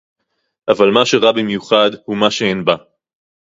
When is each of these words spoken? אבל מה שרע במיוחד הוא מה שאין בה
אבל 0.69 0.89
מה 0.91 1.05
שרע 1.05 1.31
במיוחד 1.31 1.89
הוא 2.05 2.17
מה 2.17 2.31
שאין 2.31 2.65
בה 2.65 2.75